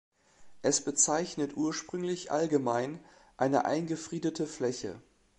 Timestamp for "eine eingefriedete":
3.37-4.47